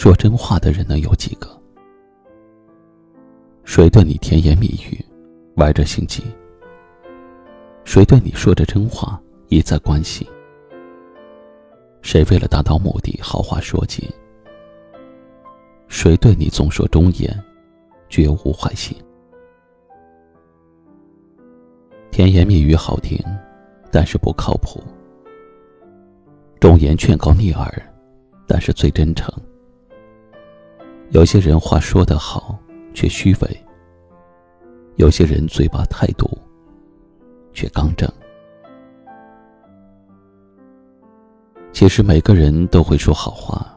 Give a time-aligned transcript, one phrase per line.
[0.00, 1.46] 说真话的人能有几个？
[3.64, 4.98] 谁对你甜言蜜语，
[5.56, 6.22] 玩着心机？
[7.84, 10.26] 谁对你说着真话，一再关心？
[12.00, 14.08] 谁为了达到目的，好话说尽？
[15.86, 17.38] 谁对你总说忠言，
[18.08, 18.96] 绝无坏心？
[22.10, 23.22] 甜言蜜语好听，
[23.92, 24.80] 但是不靠谱；
[26.58, 27.70] 忠言劝告逆耳，
[28.46, 29.30] 但是最真诚。
[31.10, 32.56] 有些人话说得好，
[32.94, 33.48] 却虚伪；
[34.94, 36.30] 有些人嘴巴太毒，
[37.52, 38.08] 却刚正。
[41.72, 43.76] 其实每个人都会说好话，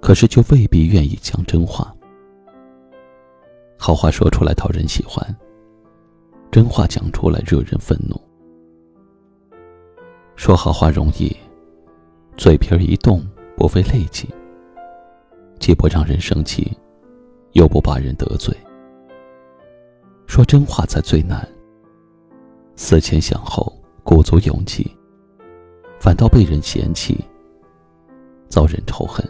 [0.00, 1.94] 可是就未必愿意讲真话。
[3.78, 5.24] 好话说出来讨人喜欢，
[6.50, 8.20] 真话讲出来惹人愤怒。
[10.34, 11.36] 说好话容易，
[12.36, 13.24] 嘴皮儿一动
[13.56, 14.28] 不费力气。
[15.62, 16.76] 既不让人生气，
[17.52, 18.52] 又不把人得罪。
[20.26, 21.48] 说真话才最难。
[22.74, 24.90] 思前想后，鼓足勇气，
[26.00, 27.16] 反倒被人嫌弃，
[28.48, 29.24] 遭人仇恨。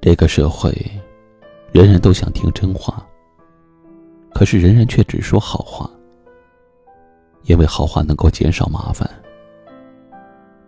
[0.00, 0.72] 这个社会，
[1.70, 3.06] 人人都想听真话，
[4.32, 5.90] 可是人人却只说好话，
[7.42, 9.06] 因为好话能够减少麻烦，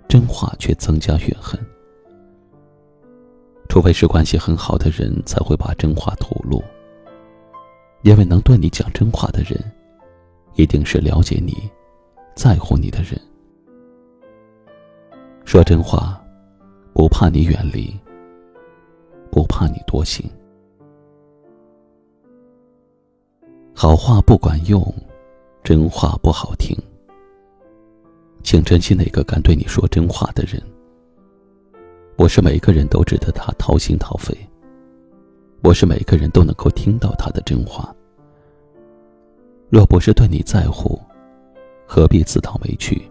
[0.06, 1.58] 真话却增加怨恨。
[3.70, 6.60] 除非是关系很好的人，才会把真话吐露。
[8.02, 9.56] 因为能对你讲真话的人，
[10.56, 11.56] 一定是了解你、
[12.34, 13.16] 在乎你的人。
[15.44, 16.20] 说真话，
[16.92, 17.96] 不怕你远离，
[19.30, 20.28] 不怕你多心。
[23.72, 24.82] 好话不管用，
[25.62, 26.76] 真话不好听。
[28.42, 30.60] 请珍惜那个敢对你说真话的人。
[32.20, 34.36] 不是每个人都值得他掏心掏肺，
[35.62, 37.96] 不是每个人都能够听到他的真话。
[39.70, 41.00] 若不是对你在乎，
[41.86, 43.10] 何必自讨没趣？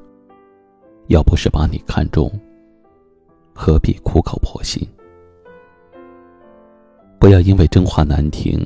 [1.07, 2.31] 要不是把你看重，
[3.51, 4.87] 何必苦口婆心？
[7.17, 8.63] 不要因为真话难听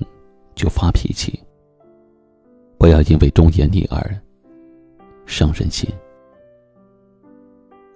[0.55, 1.39] 就发脾气，
[2.77, 4.19] 不要因为忠言逆耳
[5.25, 5.89] 伤人心。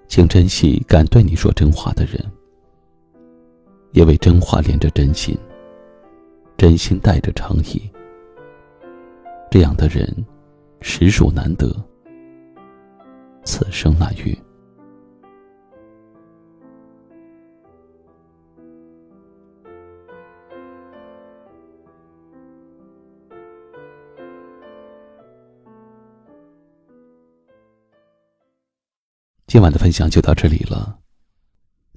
[0.07, 2.25] 请珍惜敢对你说真话的人。
[3.91, 5.37] 也为真话连着真心，
[6.57, 7.89] 真心带着诚意，
[9.49, 10.07] 这样的人，
[10.81, 11.73] 实属难得，
[13.43, 14.37] 此生难遇。
[29.47, 30.99] 今晚的分享就到这里了。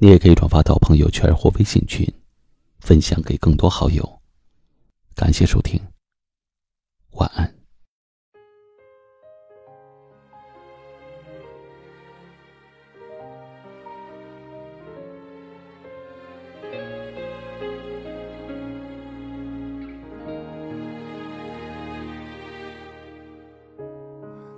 [0.03, 2.11] 你也可以转发到朋友圈或微信群，
[2.78, 4.21] 分享给更多好友。
[5.15, 5.78] 感谢收听，
[7.11, 7.55] 晚安。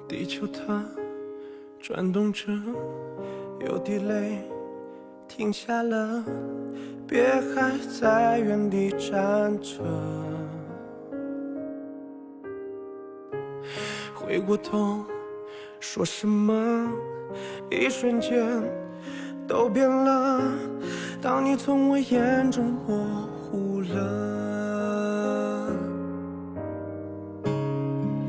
[0.08, 0.86] 地球它
[1.80, 2.46] 转动着，
[3.66, 4.38] 有滴泪。
[5.34, 6.22] 停下了，
[7.08, 9.78] 别还在原地站着。
[14.14, 15.02] 回过头
[15.80, 16.92] 说什么？
[17.70, 18.46] 一瞬间
[19.48, 20.42] 都变了。
[21.22, 25.66] 当你从我眼中模糊了，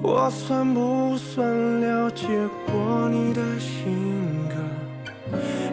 [0.02, 2.28] 我算不算了解
[2.66, 4.24] 过你的心？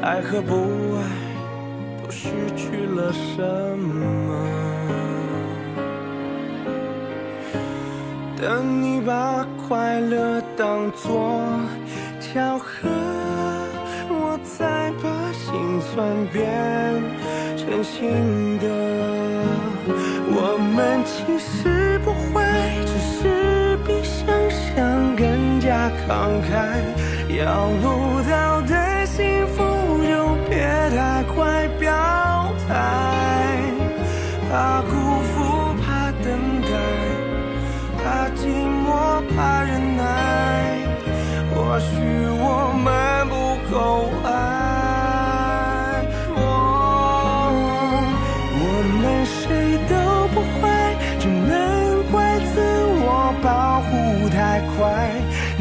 [0.02, 0.54] 爱和不
[0.96, 1.02] 爱，
[2.10, 3.40] 失去了什
[3.78, 3.94] 么？
[8.36, 11.30] 等你把快乐当作
[12.20, 12.88] 巧合，
[14.08, 16.40] 我才把心酸变
[17.56, 18.66] 成心得。
[20.32, 22.42] 我们其实不会，
[22.86, 26.50] 只是比想象更加慷慨。
[27.38, 29.69] 要路到的幸福。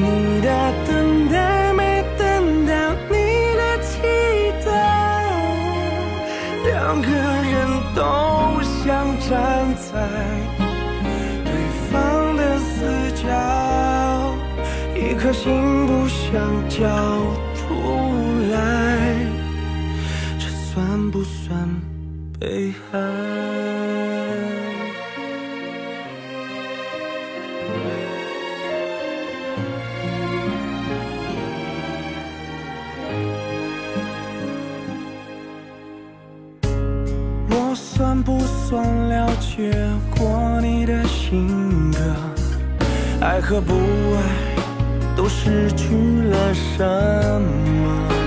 [0.02, 0.48] 你的
[0.88, 2.72] 等待没等到
[3.10, 3.16] 你
[3.58, 3.92] 的期
[4.66, 4.68] 待，
[6.64, 7.54] 两个人
[7.94, 8.00] 都
[8.64, 8.86] 想
[9.20, 9.30] 站
[9.76, 9.92] 在
[11.44, 11.52] 对
[11.92, 11.94] 方
[12.38, 12.72] 的死
[13.22, 13.28] 角，
[14.96, 16.30] 一颗心不想
[16.70, 16.78] 交
[17.56, 17.60] 出
[18.54, 18.56] 来，
[20.40, 21.60] 这算不算
[22.40, 23.49] 悲哀？
[43.22, 45.94] 爱和不爱都失去
[46.30, 46.84] 了什
[47.42, 48.19] 么？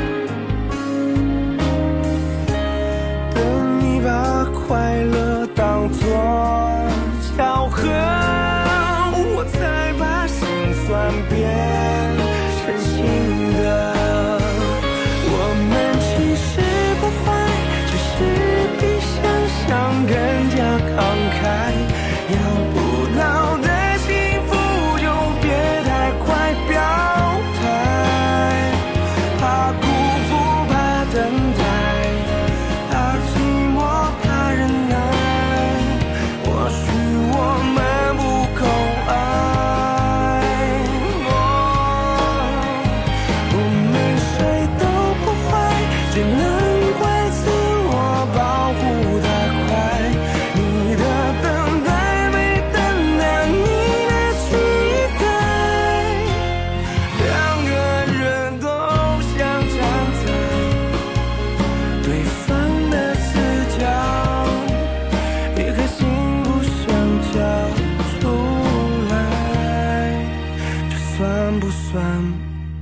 [71.52, 72.00] 算不算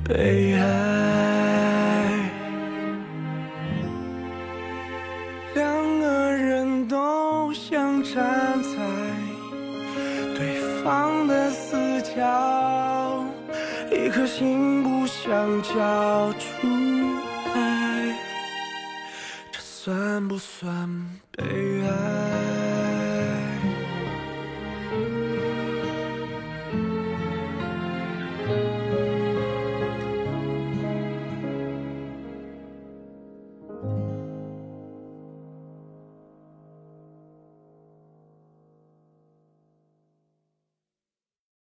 [0.04, 0.62] 悲哀？
[5.56, 8.78] 两个人都想站在
[10.36, 13.24] 对方的死角，
[13.90, 16.68] 一颗心不想交出
[17.52, 18.14] 来，
[19.50, 20.88] 这算不算
[21.32, 21.44] 悲
[21.82, 22.69] 哀？